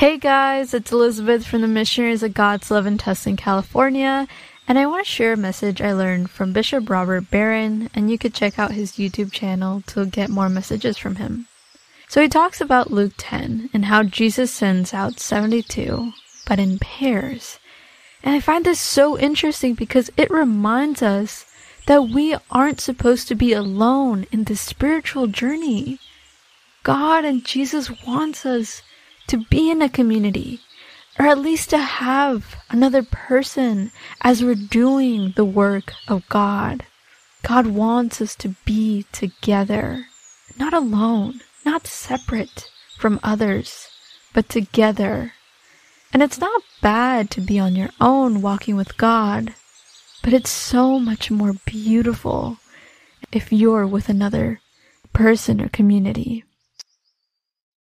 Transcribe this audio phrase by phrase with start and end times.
[0.00, 4.26] Hey guys, it's Elizabeth from the Missionaries of God's Love in Tustin, California,
[4.66, 8.16] and I want to share a message I learned from Bishop Robert Barron, and you
[8.16, 11.48] could check out his YouTube channel to get more messages from him.
[12.08, 16.14] So he talks about Luke 10 and how Jesus sends out 72,
[16.46, 17.58] but in pairs.
[18.22, 21.44] And I find this so interesting because it reminds us
[21.84, 25.98] that we aren't supposed to be alone in this spiritual journey.
[26.84, 28.80] God and Jesus wants us
[29.30, 30.58] to be in a community,
[31.16, 36.84] or at least to have another person as we're doing the work of God.
[37.42, 40.06] God wants us to be together,
[40.58, 43.86] not alone, not separate from others,
[44.34, 45.34] but together.
[46.12, 49.54] And it's not bad to be on your own walking with God,
[50.24, 52.58] but it's so much more beautiful
[53.30, 54.60] if you're with another
[55.12, 56.44] person or community.